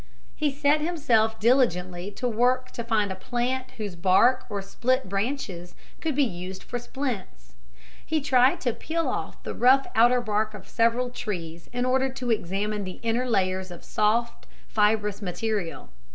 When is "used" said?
6.23-6.63